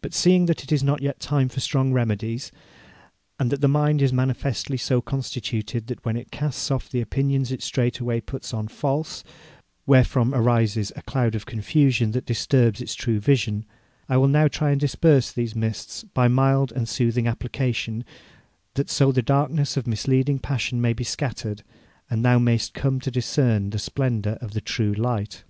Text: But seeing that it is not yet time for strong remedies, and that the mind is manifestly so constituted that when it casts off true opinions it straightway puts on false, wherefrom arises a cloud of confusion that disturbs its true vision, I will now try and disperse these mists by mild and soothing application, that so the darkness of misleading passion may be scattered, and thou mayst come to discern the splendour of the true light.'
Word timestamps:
But 0.00 0.14
seeing 0.14 0.46
that 0.46 0.64
it 0.64 0.72
is 0.72 0.82
not 0.82 1.02
yet 1.02 1.20
time 1.20 1.50
for 1.50 1.60
strong 1.60 1.92
remedies, 1.92 2.50
and 3.38 3.50
that 3.52 3.60
the 3.60 3.68
mind 3.68 4.00
is 4.00 4.10
manifestly 4.10 4.78
so 4.78 5.02
constituted 5.02 5.86
that 5.88 6.02
when 6.02 6.16
it 6.16 6.30
casts 6.30 6.70
off 6.70 6.88
true 6.88 7.02
opinions 7.02 7.52
it 7.52 7.62
straightway 7.62 8.22
puts 8.22 8.54
on 8.54 8.68
false, 8.68 9.22
wherefrom 9.84 10.32
arises 10.34 10.92
a 10.96 11.02
cloud 11.02 11.34
of 11.34 11.44
confusion 11.44 12.12
that 12.12 12.24
disturbs 12.24 12.80
its 12.80 12.94
true 12.94 13.20
vision, 13.20 13.66
I 14.08 14.16
will 14.16 14.28
now 14.28 14.48
try 14.48 14.70
and 14.70 14.80
disperse 14.80 15.30
these 15.30 15.54
mists 15.54 16.04
by 16.04 16.26
mild 16.26 16.72
and 16.72 16.88
soothing 16.88 17.26
application, 17.28 18.06
that 18.76 18.88
so 18.88 19.12
the 19.12 19.20
darkness 19.20 19.76
of 19.76 19.86
misleading 19.86 20.38
passion 20.38 20.80
may 20.80 20.94
be 20.94 21.04
scattered, 21.04 21.62
and 22.08 22.24
thou 22.24 22.38
mayst 22.38 22.72
come 22.72 22.98
to 23.00 23.10
discern 23.10 23.68
the 23.68 23.78
splendour 23.78 24.38
of 24.40 24.52
the 24.52 24.62
true 24.62 24.94
light.' 24.94 25.44